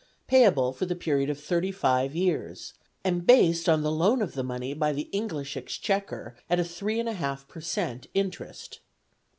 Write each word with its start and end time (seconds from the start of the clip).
payable 0.25 0.73
for 0.73 0.87
the 0.87 0.95
period 0.95 1.29
of 1.29 1.39
thirty 1.39 1.71
five 1.71 2.15
years, 2.15 2.73
and 3.03 3.27
based 3.27 3.69
on 3.69 3.83
the 3.83 3.91
loan 3.91 4.19
of 4.19 4.33
the 4.33 4.41
money 4.41 4.73
by 4.73 4.91
the 4.91 5.07
English 5.11 5.55
Exchequer 5.55 6.35
at 6.49 6.65
3 6.65 6.97
1/2 6.97 7.47
per 7.47 7.61
cent. 7.61 8.07
interest. 8.15 8.79